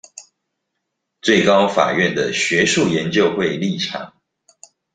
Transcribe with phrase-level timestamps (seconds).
[1.21, 4.11] 最高法院的學術研究會立場